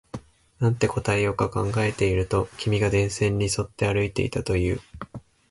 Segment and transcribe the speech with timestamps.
[0.59, 4.81] なんて答えようか考えていると、君が電線に沿って歩いていたと言う